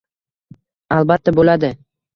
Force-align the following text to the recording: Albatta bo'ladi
Albatta 0.97 1.37
bo'ladi 1.43 1.75